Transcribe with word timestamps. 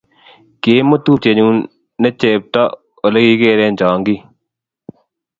kiimut 0.61 1.01
tupchenyu 1.05 1.47
ne 2.01 2.09
chepto 2.19 2.61
ole 3.05 3.19
kigeeren 3.25 3.73
chong'ik 3.79 4.21